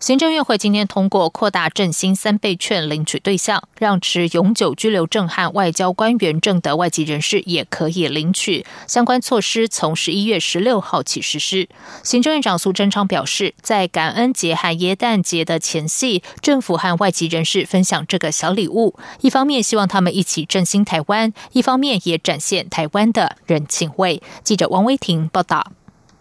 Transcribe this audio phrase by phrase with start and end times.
[0.00, 8.66] 行政院会今天通过扩大振兴三倍券领取对象，让持永久居留证和外交官员证的外籍人士也可以领取。
[8.86, 11.68] 相关措施从十一月十六号起实施。
[12.02, 24.22] 行政院长苏贞昌表示，在感恩节和耶诞节的前夕，政府和外籍人士分享这个小礼物，一方面希望他们一起振兴台湾，一方面也展现台湾的人情味。
[24.42, 25.72] 记者王威婷报道。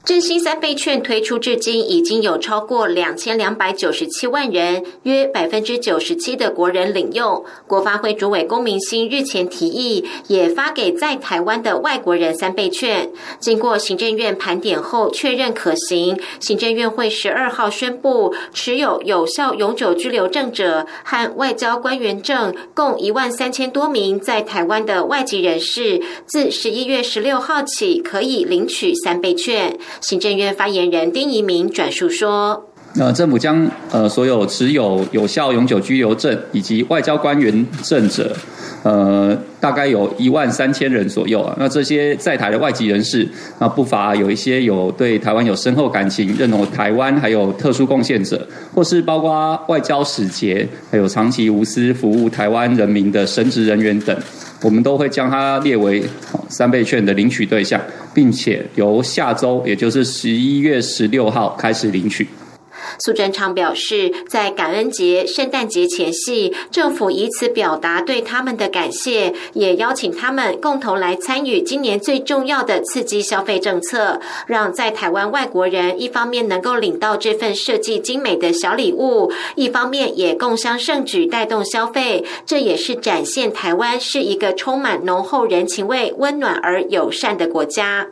[0.06, 7.46] 振兴三倍券推出至今，已经有超过两千两百九十七万人，约百分之九十七的国人领用。
[7.68, 13.10] 国发会主委龚明鑫日前提议，也发给在台湾的外国人三倍券。
[13.40, 16.20] 经过行政院盘点后，确认可行。
[16.42, 29.80] 行政院会十二号宣布，持有有效永久居留证者和外交官员证共一万三千多名在台湾的外籍人士，自十一月十六号起可以领取三倍券。
[30.02, 38.36] 行政院发言人丁仪明转述说：“呃，政府将呃所有持有有效永久居留证以及外交官员证者，
[38.84, 41.56] 呃，大概有一万三千人左右啊。
[41.58, 43.28] 那这些在台的外籍人士，
[43.58, 54.16] 那不乏有一些有对台湾有深厚感情、认同台湾还有特殊贡献者，或是包括外交使节，还有长期无私服务台湾人民的神职人员等。”
[54.64, 56.02] 我们都会将它列为
[56.48, 57.80] 三倍券的领取对象，
[58.14, 62.26] 并且由下周，也就是十一月十六号开始领取。
[63.00, 82.26] 苏贞昌表示，在感恩节、圣诞节前夕，政府以此表达对他们的感谢，也邀请他们共同来参与今年最重要的刺激消费政策，让在台湾外国人一方面能够领到这份设计精美的小礼物，一方面也共襄盛举，带动消费。
[82.46, 88.08] 这也是展现台湾是一个充满浓厚人情味、温暖而友善的国家。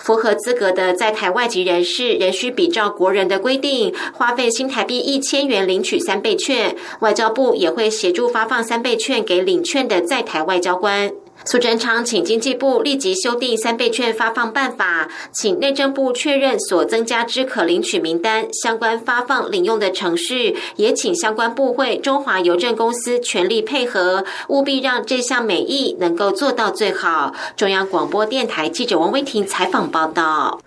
[0.00, 6.74] 符合资格的在台外籍人士仍需比照国人的规定，花费新台币一千元领取三倍券。
[7.00, 11.12] 外交部也会协助发放三倍券给领券的在台外交官。
[11.50, 27.34] 苏贞昌请经济部立即修订三倍券发放办法，请内政部确认所增加之可领取名单，相关发放领用的程序，也请相关部会中华邮政公司全力配合，务必让这项美意能够做到最好。
[27.56, 30.60] 中央广播电台记者王威婷采访报道。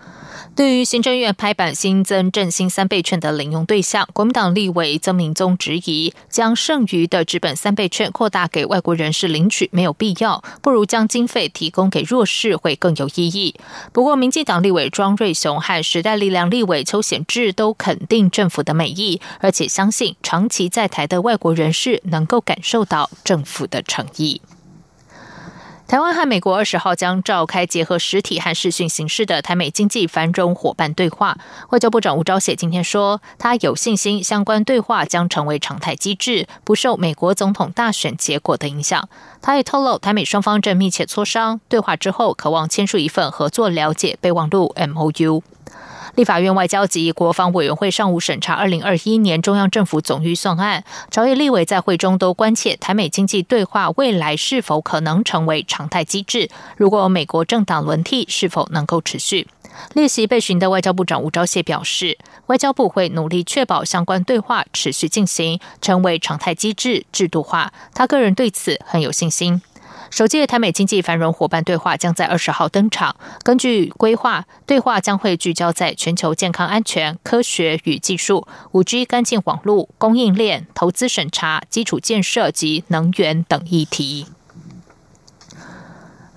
[0.56, 13.56] 对于行政院拍板新增振兴三倍券的领用对象，国民党立委曾明宗质疑，将剩余的纸本三倍券扩大给外国人士领取没有必要，不如将经费提供给弱势会更有意义。
[13.92, 24.40] 不过，民进党立委庄瑞雄和时代力量立委邱显志都肯定政府的美意，而且相信长期在台的外国人士能够感受到政府的诚意。
[25.94, 31.38] 台湾和美国二十号将召开结合实体和视讯形式的台美经济繁荣伙伴对话。
[31.70, 39.08] 外交部长吴钊燮今天说，他有信心相关对话将成为常态机制，不受美国总统大选结果的影响。
[39.40, 45.44] 他也透露，台美双方正密切磋商，对话之后渴望签署一份合作了解备忘录 （M O U）。
[46.16, 56.52] 立法院外交及国防委员会上午审查二零二一年中央政府总预算案，朝野立委在会中都关切台美经济对话未来是否可能成为常态机制。
[56.78, 59.48] 如果美国政党轮替，是否能够持续？
[59.94, 67.74] 列席被询的外交部长吴钊燮表示，外交部会努力确保相关对话持续进行，成为常态机制制度化。
[67.96, 69.64] 他个人对此很有信心。
[70.16, 73.16] 首届台美经济繁荣伙伴对话将在二十号登场。
[73.42, 84.28] 根据规划，对话将会聚焦在全球健康安全、科学与技术、五 G 干净网络、供应链、投资审查、基础建设及能源等议题。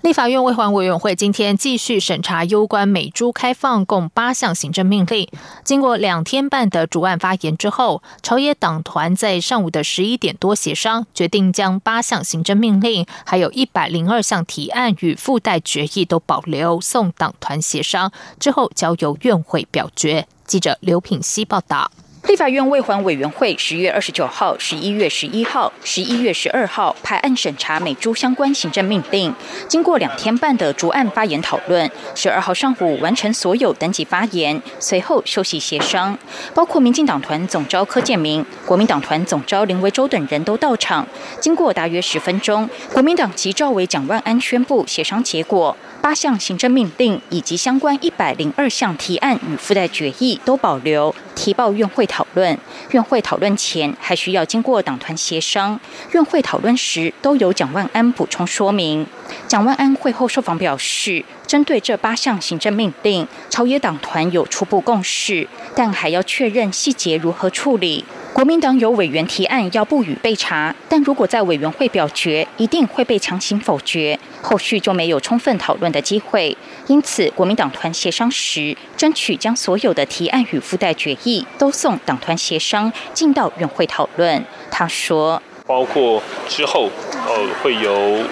[0.07, 5.29] 立法院卫环委员会今天继续审查有关美猪开放共八项行政命令。
[5.65, 20.29] 经过两天半的主案发言之后，朝野党团在上午的十一点多协商，决定将八项行政命令，还有一百零二项提案与附带决议都保留，送党团协商之后交由院会表决。
[20.47, 21.91] 记者刘品希报道。
[22.27, 29.33] 立法院卫环委员会十月二十九号、十一月十一号、十一月十二号排案审查美猪相关行政命令，
[29.69, 36.19] 经过两天半的逐案发言讨论，十二号上午完成所有登记发言，随后休息协商。
[36.53, 41.07] 包括民进党团总召柯建明、国民党团总召林维洲等人都到场。
[41.41, 45.77] 经过大约十分钟，国民党籍召委蒋万安宣布协商结果。
[46.03, 52.59] 八项行政命令以及相关一百零二项提案与附带决议都保留，提报院会讨论。
[52.93, 55.79] 院会讨论前还需要经过党团协商。
[56.13, 59.07] 院会讨论时都由蒋万安补充说明。
[59.47, 68.07] 蒋万安会后受访表示，针对这八项行政命令，朝野党团有初步共识，但还要确认细节如何处理。
[68.37, 76.55] 国民党有委员提案要不予备查，但如果在委员会表决，一定会被强行否决，后续就没有充分讨论的机会。
[76.87, 84.45] 因此，国民党团协商时，争取将所有的提案与附带决议都送党团协商，进到院会讨论。
[84.71, 86.91] 他说：“包括之后，
[87.27, 88.23] 呃，会由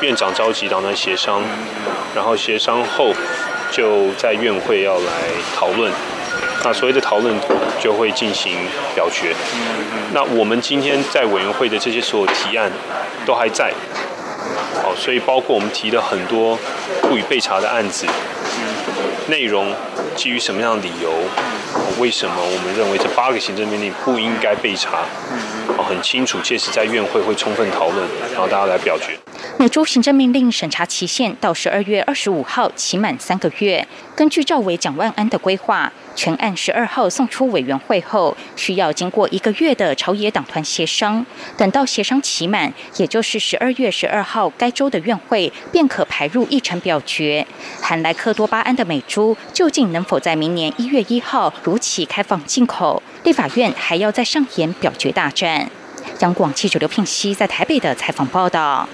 [0.00, 1.40] 院长召集党团协商，
[2.12, 3.12] 然后协商后
[3.70, 5.12] 就在院会要来
[5.54, 5.92] 讨论。”
[6.64, 7.34] 那所谓的讨论
[7.78, 8.56] 就会进行
[8.94, 9.34] 表决。
[10.14, 12.72] 那我们今天在委员会的这些所有提案
[13.26, 13.70] 都还在，
[14.82, 16.58] 好，所以包括我们提的很多
[17.02, 18.06] 不予备查的案子，
[19.28, 19.74] 内容
[20.16, 21.12] 基于什么样的理由？
[21.98, 25.04] 为什么我们认为这八个行政命令不应该备查？
[25.76, 29.18] 哦，很清楚，届时在院会会充分讨论，然后大家来表决。
[29.58, 33.86] 美洲行政命令审查期限到十二月二十五号，期满三个月。
[34.16, 35.92] 根据赵伟、蒋万安的规划。
[36.14, 41.24] 全案十二号送出委员会后，需要经过一个月的朝野党团协商，
[41.56, 47.46] 等到协商期满，也就是十二月十二号该州的院会，便可排入议程表决。
[47.80, 53.02] 含莱克多巴胺的美猪究竟能否在明年一月一号如期开放进口？
[53.24, 55.70] 立法院还要再上演表决大战。
[56.20, 58.88] 央广记者刘聘熙在台北的采访报道。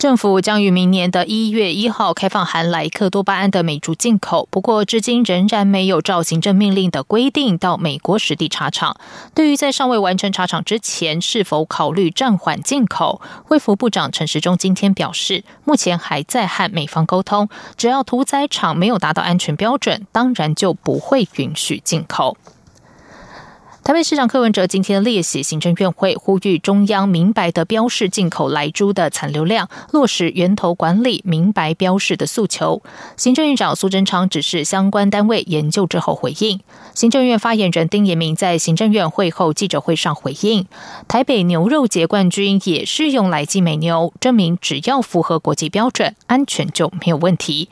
[0.00, 8.96] 政府将于明年的一月一号开放含莱克多巴胺的美猪进口，不过至今仍然没有照行政命令的规定到美国实地查厂。
[9.34, 22.38] 对于在尚未完成查厂之前是否考虑暂缓进口，卫福部长陈时中今天表示，目前还在和美方沟通，只要屠宰场没有达到安全标准，当然就不会允许进口。
[23.82, 32.82] 台北市长柯文哲今天列席行政院会，呼吁中央明白的标示进口来猪的残留量，落实源头管理、明白标示的诉求。
[33.16, 36.60] 行政院长苏贞昌指示相关单位研究之后回应。
[36.94, 40.66] 行政院发言人丁延明在行政院会后记者会上回应：
[41.08, 47.70] 台北牛肉节冠军也是用来寄美牛，证明只要符合国际标准，安全就没有问题。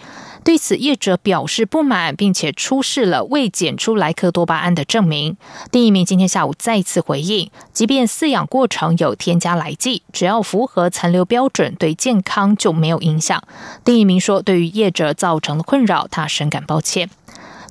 [0.49, 5.37] 对此，业者表示不满，并且出示了未检出莱克多巴胺的证明。
[5.71, 13.43] 丁一名今天下午再次回应，即便饲养过程有添加来剂，只要符合残留标准，对健康就没有影响。
[13.85, 17.11] 丁一名说，对于业者造成的困扰，他深感抱歉。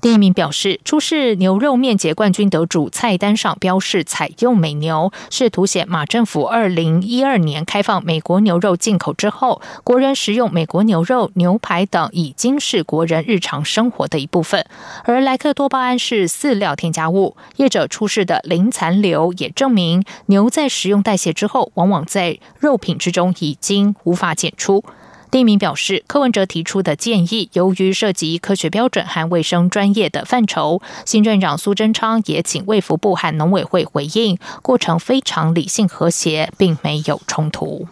[0.00, 14.64] 第一名表示，出示牛肉面节冠军得主菜单上标示采用美牛，是凸显马政府二零一二年开放美国牛肉进口之后，国人食用美国牛肉、牛排等已经是国人日常生活的一部分。
[15.02, 24.84] 而莱克多巴胺是饲料添加物，业者出示的零残留也证明牛在食用代谢之后，往往在肉品之中已经无法检出。
[25.30, 37.86] 第一名表示，柯文哲提出的建议，由于涉及科学标准和卫生专业的范畴，新院长苏贞昌也请卫福部和农委会回应，过程非常理性和谐，并没有冲突。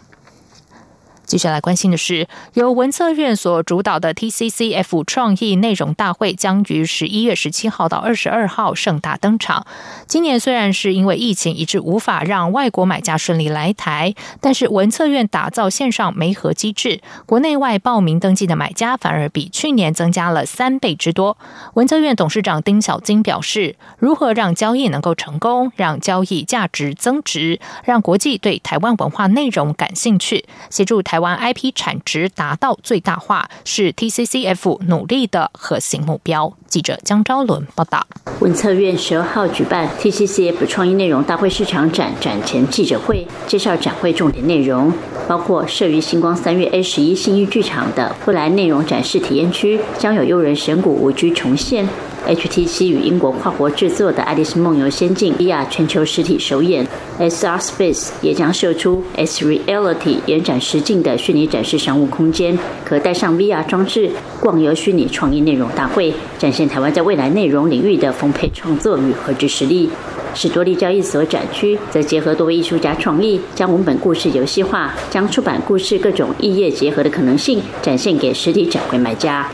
[1.27, 9.67] 接下来关心的是，由文策院所主导的 TCCF 创意内容大会将于十一月十七号到二十二号盛大登场。
[10.07, 21.37] 今年虽然是因为疫情，以致无法让外国买家顺利来台，但是文策院打造线上媒合机制，国内外报名登记的买家反而比去年增加了三倍之多。
[21.73, 31.16] 文策院董事长丁小金表示，如何让交易能够成功，让交易价值增值，让国际对台湾文化内容感兴趣，协助台。
[31.17, 36.55] 台湾 IP 产值达到最大化是 TCCF 努力的核心目标。
[36.67, 38.05] 记者江昭伦报道。
[38.39, 44.93] 文策院十二号举办 TCCF 创意内容大会市场展展前记者会，介绍展会重点内容，
[45.27, 51.87] 包括设于星光三月 A 十一新义剧场的未来内容展示体验区，将有诱人神谷无居重现。
[52.27, 56.85] HTC 与英国跨国制作的《爱丽丝梦游仙境》VR 全球实体首演
[57.17, 69.87] ，SR Space 也将设出 S Reality 延展实境的虚拟展示商务空间，可带上 VR 装置逛游虚拟创意内容大会，展现台湾在未来内容领域的丰沛创作与和知实力。
[70.33, 79.47] 史多利交易所展区则结合多位艺术家创意，将文本故事游戏化，将出版故事各种异业结合的可能性展现给实体展会买家。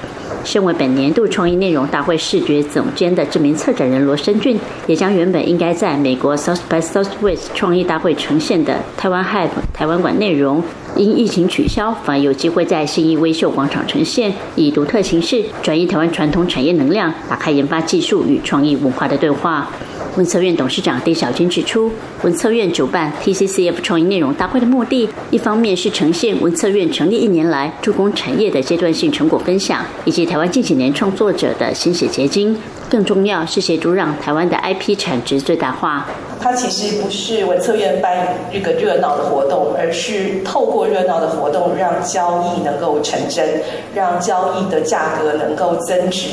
[0.44, 10.64] 身为本年度创意内容大会视觉总监的知名策展人罗生俊，也将原本应该在美国 South by Southwest 创意大会呈现的台湾 Hype 台湾馆内容，
[10.96, 19.70] 因疫情取消，反而有机会在新义微秀广场呈现，以独特形式转移台湾传统产业能量，打开研发技术与创意文化的对话。
[20.15, 21.91] 文策院董事长丁小军指出，
[22.22, 32.55] 文策院主办 TCCF 创意内容大会的目的，一方面是呈现文策院成立一年来助攻产业的阶段性成果分享，以及台湾近几年创作者的心血结晶；
[32.88, 36.05] 更重要是协助让台湾的 IP 产值最大化。
[36.39, 43.63] 它其实不是文策院办一个热闹的活动，而是透过热闹的活动，让交易能够成真，
[43.96, 46.27] 让交易的价格能够增值。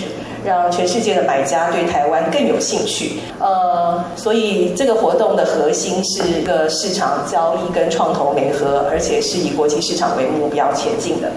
[0.45, 11.31] 让全世界的买家对台湾更有兴趣，呃，所以这个活动的核心是一个市场交易跟创投联合，而且是以国际市场为目标前进的。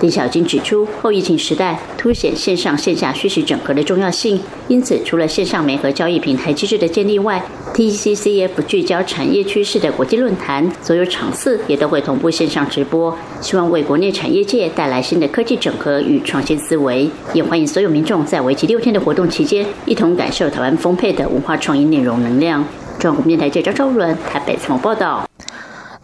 [0.00, 7.42] 丁小金指出，后疫情时代凸显线上线下虚实整合的重要性，因此除了线上媒合交易平台机制的建立外
[7.74, 17.08] ，TCCF 聚焦产业趋势的国际论坛，所有场次也都会同步线上直播，希望为国内产业界带来新的科技整合与创新思维。
[17.32, 22.64] 也欢迎所有民众在为期六天的活动期间，一同感受台湾丰沛的文化创意内容能量。
[22.98, 25.28] 中国电台记者周伦台北采访报道。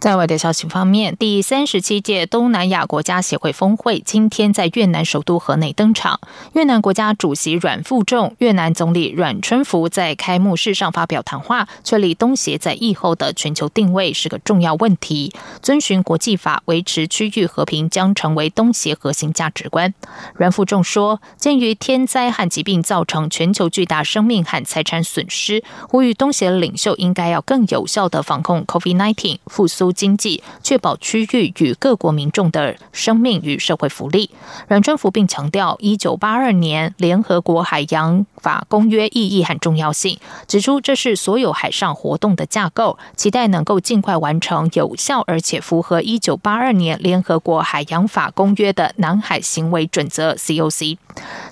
[0.03, 6.19] 在外的消息方面，第三十七届东南亚国家协会峰会今天在越南首都河内登场。
[6.55, 15.33] 越南国家主席阮富仲、越南总理阮春福在开幕式上发表谈话，确立东协在疫后的全球定位是个重要问题，
[15.63, 19.95] 遵循国际法维持区域和平将成为东协核心价值观。
[20.35, 34.31] 阮富仲说，鉴于天灾和疾病造成全球巨大生命和财产损失，呼吁东协领袖应该要更有效的防控 COVID-19 复苏经济确保区域与各国民众的生命与社会福利。
[34.69, 50.97] 阮春福并强调，一九八二年联合国海洋法公约意义和重要性，指出这是所有海上活动的架构，期待能够尽快完成有效而且符合一九八二年联合国海洋法公约的南海行为准则 （COC）。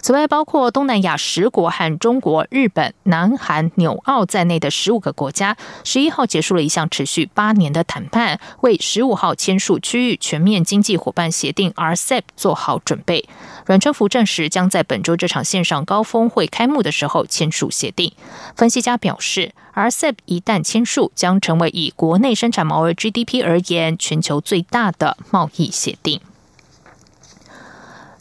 [0.03, 8.41] 此外，包括东南亚十国和中国、日本、南韩、纽澳在内的十五个国家，十一号结束了一项持续八年的谈判。
[8.63, 13.29] 为十五号签署区域全面经济伙伴协定 （RCEP） 做好准备。
[13.67, 18.13] 阮春福证实，将在本周这场线上高峰会开幕的时候签署协定。
[18.57, 26.21] 分析家表示，RCEP 一旦签署，将成为以国内生产毛额 GDP 而言，全球最大的贸易协定。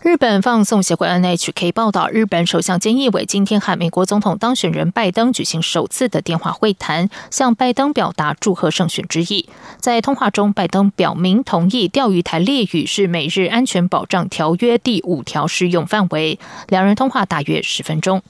[0.02, 9.50] 日本放送协会 NHK 报道，日本首相菅义伟今天和美国总统当选人拜登举行首次的电话会谈，向拜登表达祝贺胜选之意。
[9.82, 16.40] 在通话中，拜登表明同意钓鱼台列屿是美日安全保障条约第五条适用范围。
[16.70, 18.24] 两人通话大约十分钟。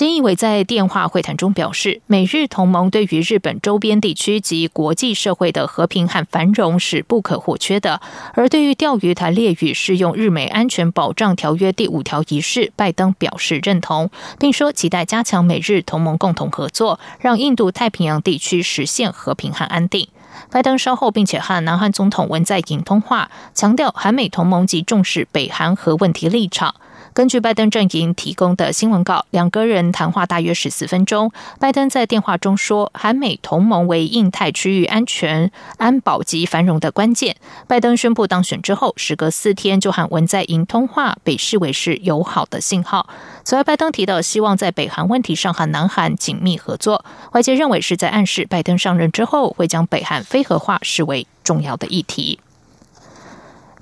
[0.00, 8.00] 菅义伟在电话会谈中表示，美日同盟对于日本周边地区及国际社会的和平和繁荣是不可或缺的。
[8.32, 20.08] 而对于钓鱼台列屿适用日美安全保障条约第五条一事，拜登表示认同，并说期待加强美日同盟共同合作，让印度太平洋地区实现和平和安定。
[20.50, 26.76] 拜登稍后并且和南韩总统文在寅通话，强调韩美同盟及重视北韩核问题立场。
[27.20, 31.30] 根据拜登阵营提供的新闻稿，两个人谈话大约十四分钟。
[31.58, 37.36] 拜登在电话中说，韩美同盟为印太区域安全、安保及繁荣的关键。
[37.66, 43.06] 拜登宣布当选之后，时隔四天就和文在寅通话，被视为是友好的信号。
[43.44, 52.40] 此外，拜登提到希望在北韩问题上和南韩紧密合作，外界认为是在暗示拜登上任之后会将北韩非核化视为重要的议题。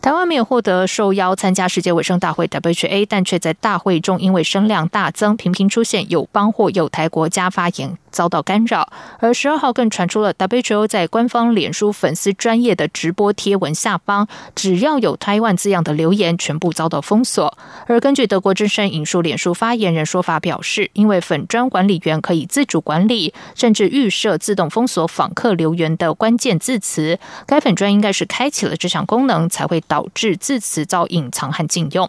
[0.01, 7.99] 台湾没有获得受邀参加世界卫生大会 （WHA），但却在大会中因为声量大增，频频出现有邦或有台国家发言。
[8.11, 17.57] 遭到干扰，而十二号更传出了 WHO 在官方脸书粉丝专业的直播贴文下方，只要有台湾字样的留言，全部遭到封锁。
[17.87, 32.09] 而根据德国之声引述脸书发言人说法表示，因为粉专管理员可以自主管理，甚至预设自动封锁访客留言的关键字词，该粉专应该是开启了这项功能，才会导致字词遭隐藏和禁用。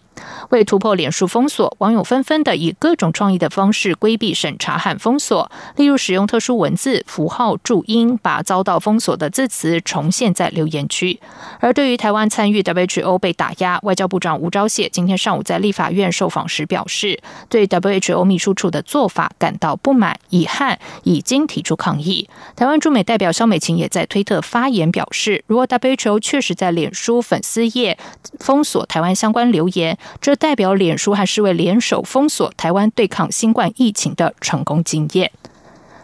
[0.50, 11.20] 为突破脸书封锁，网友纷纷的以各种创意的方式规避审查和封锁，例就使用特殊文字、符号、注音，把遭到封锁的字词重现在留言区。
[11.60, 17.20] 而对于台湾参与 WHO 被打压，外交部长吴钊燮今天上午在立法院受访时表示，
[17.50, 22.30] 对 WHO 秘书处的做法感到不满、遗憾，已经提出抗议。
[22.56, 27.98] 台湾驻美代表肖美琴也在推特发言表示，如果 WHO 确实在脸书粉丝页
[28.40, 35.32] 封锁台湾相关留言，这代表脸书还是为联手封锁台湾对抗新冠疫情的成功经验。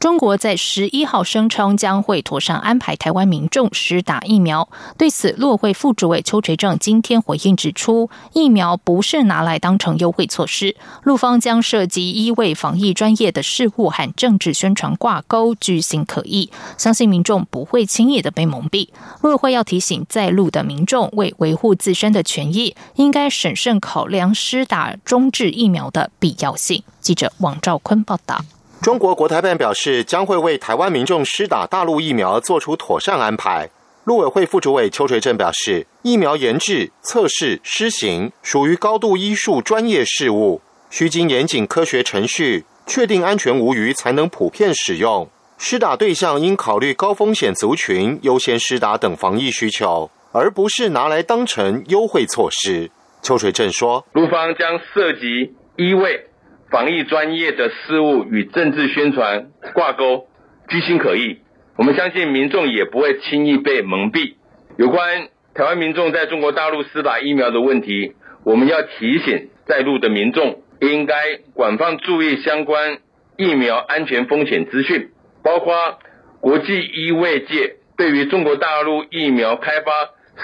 [0.00, 4.68] 中国在十一号声称将会妥善安排台湾民众施打疫苗。
[4.96, 18.90] 对此，陆委会副主委邱垂正今天回应指出，疫苗不是拿来当成优惠措施，陆方将涉及医卫防疫专业的事务和政治宣传挂钩，居心可疑，相信民众不会轻易的被蒙蔽。
[19.20, 26.84] 陆委会要提醒在陆的民众，为维护自身的权益，应该审慎考量施打中治疫苗的必要性。
[27.00, 28.44] 记者王兆坤报道。
[28.88, 33.68] 中国国台办表示，将会为台湾民众施打大陆疫苗做出妥善安排。
[34.04, 45.28] 陆委会副主委邱垂正表示，疫苗研制、测试、施行属于高度医术专业事务，需经严谨科学程序，确定安全无虞，才能普遍使用。
[45.58, 52.90] 施打对象应考虑高风险族群优先施打等防疫需求，而不是拿来当成优惠措施。
[53.20, 56.24] 邱垂正说，陆方将涉及医卫。
[56.70, 60.28] 防疫专业的事务与政治宣传挂钩，
[60.68, 61.38] 居心可疑。
[61.76, 64.34] 我们相信民众也不会轻易被蒙蔽。
[64.76, 71.14] 有关台湾民众在中国大陆施打疫苗的问题，我们要提醒在陆的民众，应该
[71.54, 72.98] 广泛注意相关
[73.36, 75.10] 疫苗安全风险资讯，
[75.42, 75.98] 包括
[76.40, 79.90] 国际医卫界对于中国大陆疫苗开发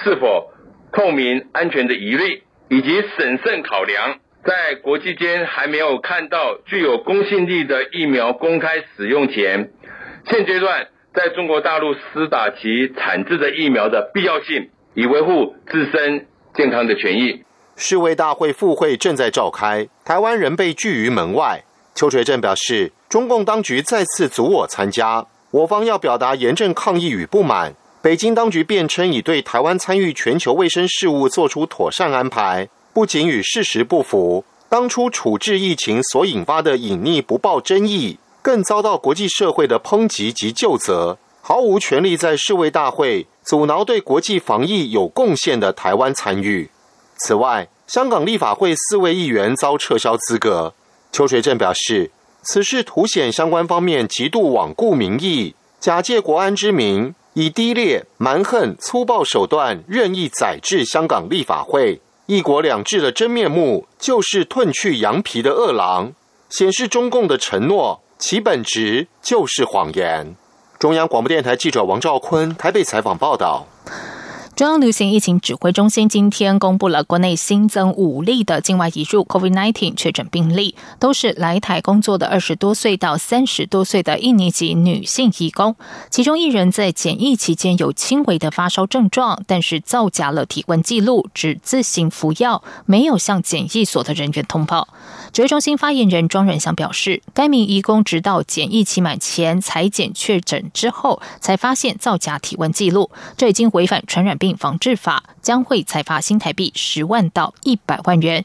[0.02, 0.52] 是否
[0.90, 4.20] 透明安全的疑虑，以及审慎考量。
[4.46, 9.70] 在国际间还没有看到具有公信力的疫苗公开使用前，
[10.30, 17.42] 现阶段在中国大陆施打其产制的疫苗的必要性，以维护自身健康的权益。
[17.76, 21.64] 世卫大会复会正在召开，台湾仍被拒于门外。
[21.94, 27.74] 邱垂正表示，中共当局再次阻我参加，我方要表达严正抗议与不满。
[28.02, 32.68] 北京当局辩称已对台湾参与全球卫生事务做出妥善安排。
[32.94, 46.70] 不仅与事实不符，当初处置疫情所引发的隐匿不报争议，更遭到国际社会的抨击及救责，毫无权利在世卫大会阻挠对国际防疫有贡献的台湾参与。
[47.16, 50.72] 此外，香港立法会四位议员遭撤销资格。
[51.10, 52.12] 邱水正表示，
[52.44, 62.00] 此事凸显相关方面极度罔顾民意，假借国安之名，以低劣、蛮横、粗暴手段任意宰制香港立法会。
[62.26, 66.12] 一国两制的真面目，就是褪去羊皮的饿狼，
[66.48, 70.34] 显示中共的承诺，其本质就是谎言。
[70.78, 73.66] 中央广播电台记者王兆坤台北采访报道。
[74.56, 85.74] 中央流行疫情指挥中心今天公布了国内新增五例的境外移入 COVID-19 确诊病例，都是来台工作的二十多岁到三十多岁的印尼籍女性义工。
[86.08, 94.86] 其中一人在检疫期间有轻微的发烧症状，但是造假了体温记录，只自行服药，没有向检疫所的人员通报。
[95.32, 108.44] 指挥中心发言人庄仁祥表示，该名义工直到检疫期满前裁检确诊之后，才发现造假体温记录，这已经违反传染病防治法，将会裁罚新台币十万到一百万元。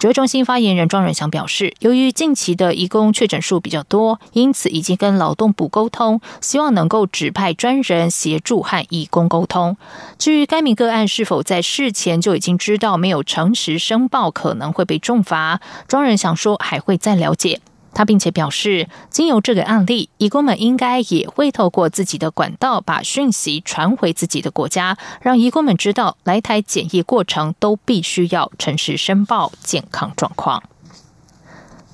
[0.00, 9.76] 指挥中心发言人庄仁祥表示，由于近期的义工确诊数比较多，因此已经跟劳动部沟通，希望能够指派专人协助和义工沟通。
[10.16, 17.60] 至于该名个案是否在事前就已经知道没有诚实申报可能会被重罚，庄仁祥说还会再了解。
[18.00, 30.62] 他并且表示，经由这个案例，义工们应该也会透过自己的管道把讯息传回自己的国家，让义工们知道来台检疫过程都必须要诚实申报健康状况。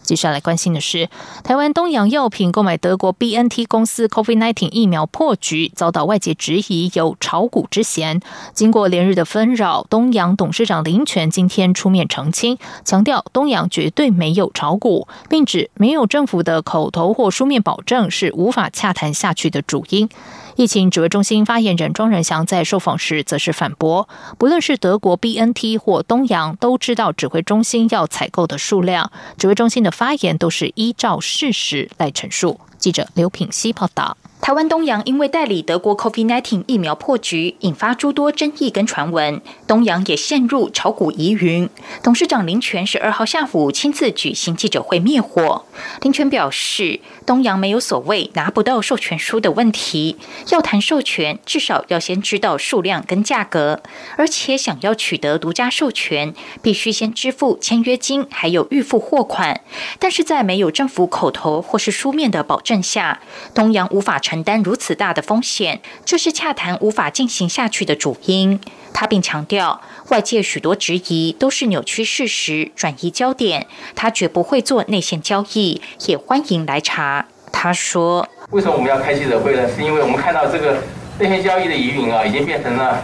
[0.07, 1.11] 接下来关心的是，
[1.42, 8.21] 台湾东洋药品购买德国 B N T 公司 COVID-19 疫苗破局，遭到外界质疑有炒股之嫌。
[8.55, 20.09] 经过连日的纷扰，东洋董事长林权今天出面澄清，强调东洋绝对没有炒股，并指没有政府的口头或书面保证是无法洽谈下去的主因。
[20.57, 32.59] 疫情指挥中心发言人庄仁祥在受访时则是反驳，不论是德国 B N T 或东洋，都知道指挥中心要采购的数量，指挥中心的发言都是依照事实来陈述。
[32.79, 34.16] 记者刘品希报道。
[34.38, 41.68] 台湾东洋因为代理德国 COVID-19 疫苗破局，引发诸多争议跟传闻，东洋也陷入炒股疑云。
[42.01, 45.64] 董事长林权十二号下午亲自举行记者会灭火。
[46.03, 50.16] 林权表示，东洋没有所谓拿不到授权书的问题，
[50.51, 53.83] 要谈授权，至少要先知道数量跟价格，
[54.16, 59.62] 而且想要取得独家授权，必须先支付签约金，还有预付货款。
[59.99, 63.20] 但是在没有政府口头或是书面的保证下，
[63.53, 68.61] 东洋无法承担如此大的风险，这是洽谈无法进行下去的主因。
[68.93, 77.27] 他并强调，外界许多质疑都是扭曲事实、转移焦点，他绝不会做内线交易，也欢迎来查。
[77.53, 79.62] 他说：“为什么我们要开记者会呢？
[79.73, 80.77] 是因为我们看到这个
[81.21, 83.01] 内线交易的疑云啊，已经变成了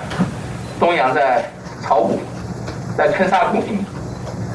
[0.80, 1.48] 东阳在
[1.84, 2.20] 炒股，
[2.98, 3.78] 在坑杀股民。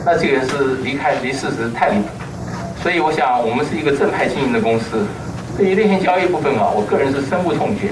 [0.06, 2.10] 那这个是离开离事实太离谱，
[2.84, 5.08] 所以我想，我们是一个正派经营的公司。”
[5.58, 7.91] 对于内线交易部分啊，我个人是深恶痛绝。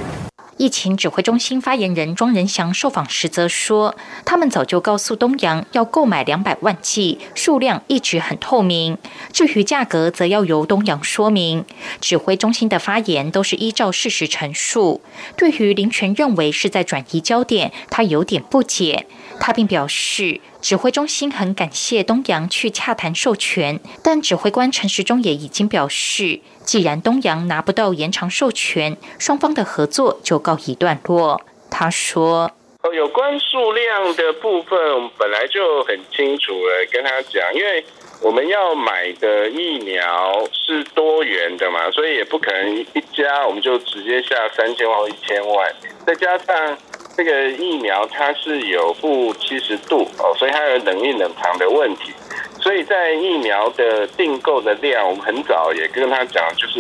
[0.58, 9.00] 疫情指挥中心发言人庄仁祥受访时则说，他们早就告诉东阳要购买两百万剂，数量一直很透明。
[9.34, 11.66] 至于价格，则要由东阳说明。
[12.00, 15.02] 指挥中心的发言都是依照事实陈述。
[15.36, 19.08] 对于林权认为是在转移焦点，他有点不解。
[19.40, 20.40] 他并表示。
[20.66, 31.40] 指挥中心很感谢东阳去洽谈授权，但指挥官陈时中也已经表示，既然东阳拿不到延长授权，双方的合作就告一段落。
[31.70, 32.52] 他说
[32.96, 37.86] ：“有关数量的部分，我们本来就很清楚了，跟他讲，因为
[38.26, 45.72] 我们要买的疫苗是多元的嘛，所以也不可能一家我们就直接下三千万或一千万，
[46.08, 46.76] 再加上。”
[47.18, 52.12] 这个疫苗它是有负七十度哦，所以它有冷硬冷藏的问题。
[52.60, 56.80] 所以在疫苗的订购的量，我们很早也跟他讲，就是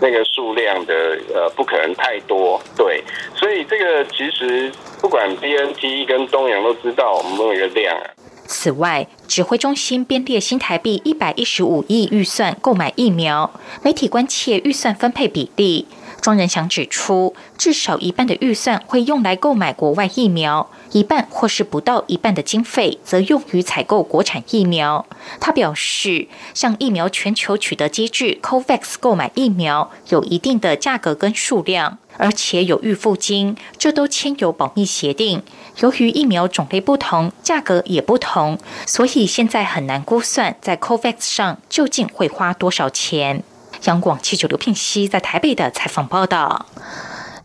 [0.00, 2.58] 那个数量的呃，不可能太多。
[2.74, 8.06] 对，所以这个其实不管 B N T 跟东阳都知道我们那个量啊。
[8.46, 13.50] 此外，指挥中心编列新台币一百一十五亿预算购买疫苗，
[13.82, 15.86] 媒体关切预算分配比例。
[16.22, 25.06] 庄仁祥指出，至少一半的预算会用来购买国外疫苗，一半或是不到一半的经费则用于采购国产疫苗。
[25.38, 35.42] 他表示，像疫苗全球取得机制 COVAX 购买疫苗有一定的价格跟数量，而且有预付金，这都签有保密协定。
[35.80, 43.42] 由于疫苗种类不同，价格也不同，所以现在很难估算在 COVAX 上究竟会花多少钱。
[43.84, 46.66] 央广记者刘聘熙在台北的采访报道。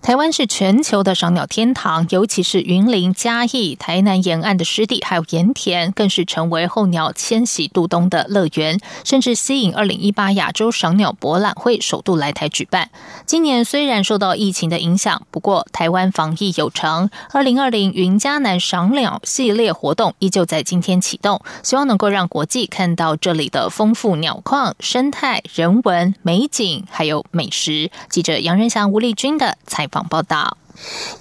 [0.01, 12.89] 台湾是全球的赏鸟天堂，尤其是云林、嘉义、台南沿岸的湿地，还有盐田，更是成为候鸟迁徙度冬的乐园，甚至吸引二零一八亚洲赏鸟博览会首度来台举办。
[13.27, 27.91] 今年虽然受到疫情的影响，不过台湾防疫有成，二零二零云嘉南赏鸟系列活动依旧在今天启动，希望能够让国际看到这里的丰富鸟况、生态、人文美景，还有美食。
[28.09, 29.87] 记者杨仁祥、吴丽君的采。
[29.91, 30.57] 访报道。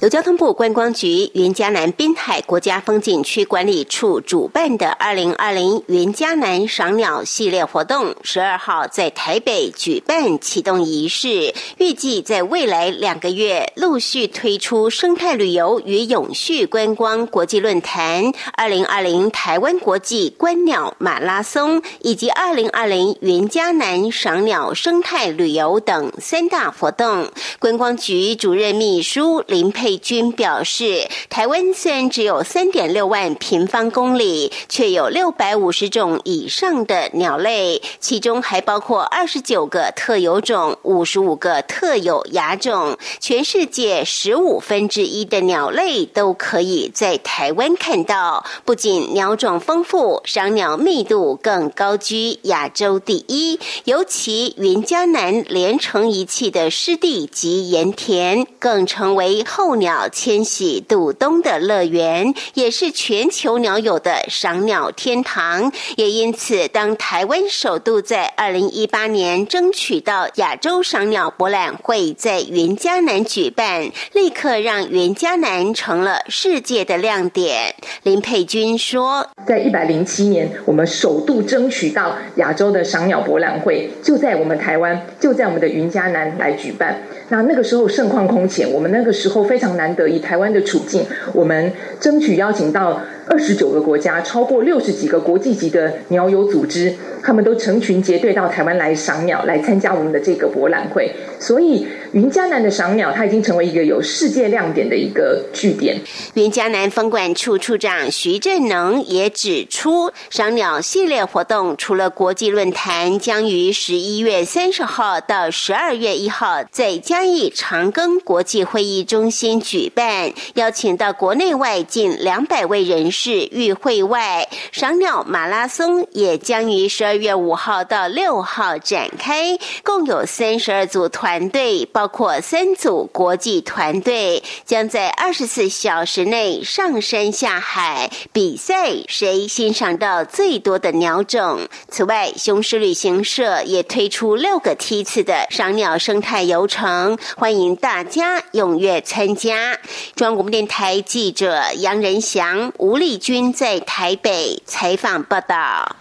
[0.00, 27.28] 由交通部观光局云嘉南滨海国家风景区管理处主办的二零二零云嘉南赏鸟系列活动，十二号在台北举办启动仪式，预计在未来两个月陆续推出生态旅游与永续观光国际论坛、二零二零台湾国际观鸟马拉松以及二零二零云嘉南赏鸟生态旅游等三大活动。
[27.58, 29.44] 观光局主任秘书。
[29.50, 48.44] 林佩君表示，台湾虽然只有三点六万平方公里，却有六百五十种以上的鸟类，其中还包括二十九个特有种、五十五个特有亚种，全世界十五分之一的鸟类都可以在台湾看到。
[48.64, 53.58] 不仅鸟种丰富，赏鸟密度更高居亚洲第一。
[53.84, 59.29] 尤其云嘉南连成一气的湿地及盐田，更成为。
[59.30, 65.70] 为候鸟迁徙渡冬的乐园，也是全球鸟友的赏鸟天堂。
[65.96, 77.76] 也因此，当台湾首度在二零一八年争取到亚洲赏鸟博览会在云嘉南举办，立刻让云嘉南成了世界的亮点。
[78.02, 87.00] 林佩君说：“在一百零七年，我们首度争取到亚洲的赏鸟博览会，就在我们台湾，就在我们的云嘉南来举办。
[87.28, 91.04] 那那个时候盛况空前，我们那个时候非常难得，以台湾的处境，
[91.34, 101.14] 我们争取邀请到。”二十九个国家，超过六十几个国际级的鸟友组织，他们都成群结队到台湾来赏鸟，来参加我们的这个博览会。
[101.38, 106.00] 所以，云嘉南的赏鸟，它已经成为一个有世界亮点的一个据点。
[106.34, 123.48] 云嘉南风管处处长徐振能也指出，赏鸟系列活动除了国际论坛将于十一月三十号到十二月一号在嘉义长庚国际会议中心举办，邀请到国内外近两百位人士。
[123.52, 141.68] 与会外，赏鸟马拉松也将于十二月五号到六号展开，共有三十二组团队，包括三组国际团队，将在二十四小时内上山下海比赛，谁欣赏到最多的鸟种。
[141.90, 149.78] 此外，雄狮旅行社也推出六个梯次的赏鸟生态游程，欢迎大家踊跃参加。
[150.14, 153.18] 中央广播电台记者杨仁祥、吴丽。
[153.18, 155.96] 军在台北采访报道。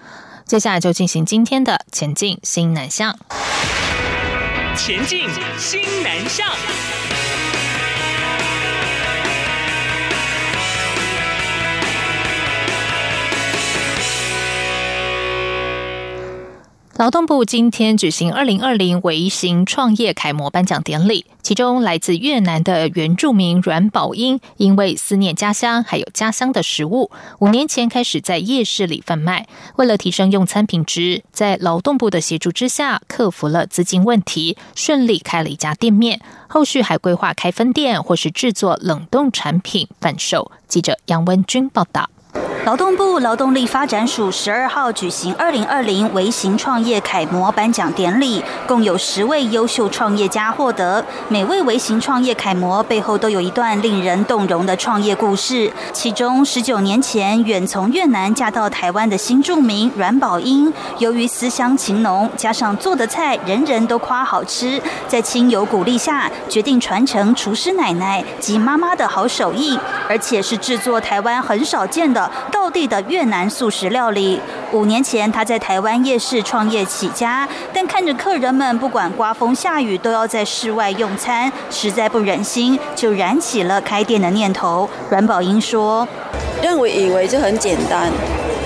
[0.45, 3.19] 接下来就进行今天的前进新南向。
[4.81, 6.98] 前进新南向。
[16.99, 27.09] 劳动部今天举行二零二零微型创业楷模颁奖典礼，其中来自越南的原住民阮宝英，因为思念家乡，还有家乡的食物，
[27.39, 29.47] 五年前开始在夜市里贩卖。
[29.77, 36.19] 为了提升用餐品质，在劳动部的协助之下，克服了资金问题，顺利开了一家店面。
[36.49, 40.51] 后续还规划开分店，或是制作冷冻产品贩售。
[40.67, 42.09] 记者杨文君报道。
[42.65, 51.03] 劳动部劳动力发展署十二号举行二零二零微型创业楷模颁奖典礼，共有十位优秀创业家获得。
[51.29, 55.71] 每位微型创业楷模背后都有一段令人动容的创业故事。
[55.93, 72.29] 其中，十九年前远从越南嫁到台湾的新住民阮宝英，由于思乡情浓，加上做的菜人人都夸好吃，在亲友鼓励下，决定传承厨师奶奶及妈妈的好手艺，而且是制作台湾很少见的。
[72.49, 74.41] 道地的越南素食料理。
[74.71, 84.89] 五年前，他在台湾夜市创业起家，但看着客人们不管刮风下雨都要在室外用餐，实在不忍心，就燃起了开店的念头。
[85.09, 86.07] 阮宝英说
[86.61, 88.11] ：“认为以为就很简单。”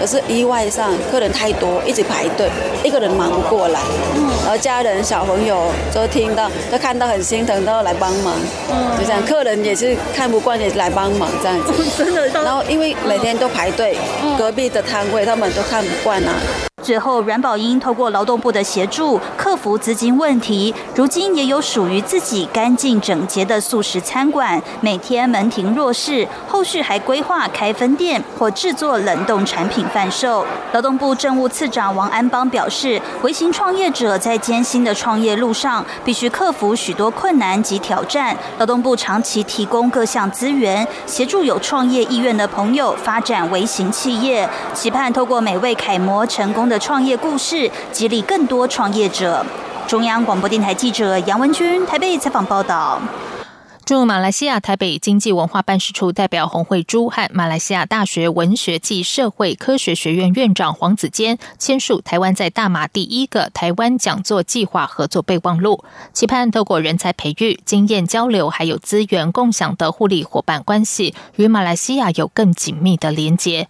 [0.03, 2.49] 可是意外上客人太多，一直排队，
[2.83, 3.79] 一个人忙不过来。
[4.17, 8.35] 嗯，然后家人、小朋友都听到，都看到很心疼，都要来帮忙。
[8.69, 11.73] 嗯，就这样，客人也是看不惯，也来帮忙这样子。
[11.97, 12.27] 真的。
[12.43, 13.95] 然后因为每天都排队，
[14.37, 16.35] 隔壁的摊位他们都看不惯啊。
[16.83, 26.27] 最后，阮宝英透过劳动部的协助，克服资金问题，如今也有属于自己干净整洁的素食餐馆，每天门庭若市。
[26.45, 30.45] 后续还规划开分店或制作冷冻产品贩售。
[30.73, 38.35] 劳动部政务次长王安邦表示，微型创业者在艰辛的创业路上，必须克服许多困难及挑战。
[38.59, 46.72] 劳动部长期提供各项资源，协助有创业意愿的朋友发展微型企业，期盼透过每位楷模成功的。
[46.73, 49.45] 的创业故事，激励更多创业者。
[49.87, 52.99] 中央广播电台记者杨文君台北采访报道。
[53.85, 73.67] 驻马来西亚台北经济文化办事处代表洪慧珠和马来西亚大学文学暨社会科学学院院长黄子坚签署台湾在大马第一个台湾讲座计划合作备忘录，期盼透过人才培育、经验交流，还有资源共享的互利伙伴关系，与马来西亚有更紧密的连结。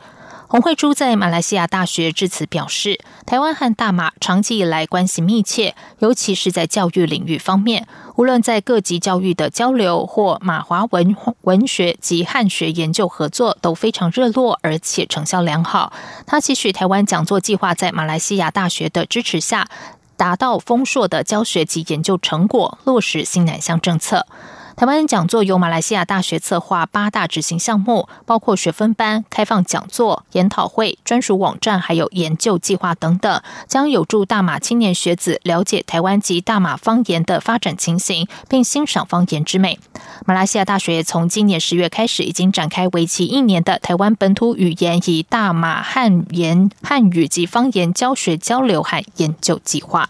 [0.54, 7.88] 洪慧珠在马来西亚大学致辞表示，台湾和大马长期以来关系密切，尤其是在教育领域方面，
[8.18, 15.92] 无论在各级教育的交流或马华文文学及汉学研究合作都非常热络，而且成效良好。
[16.28, 19.68] 他期许台湾讲座计划在马来西亚大学的支持下，
[20.16, 24.28] 达到丰硕的教学及研究成果，落实新南向政策。
[24.76, 39.80] 台湾讲座由马来西亚大学策划八大执行项目，包括学分班、开放讲座、研讨会、专属网站，还有研究计划等等，将有助大马青年学子了解台湾及大马方言的发展情形，并欣赏方言之美。
[40.26, 50.10] 马来西亚大学从今年十月开始，已经展开为期一年的台湾本土语言以大马汉言、汉语及方言教学交流和研究计划。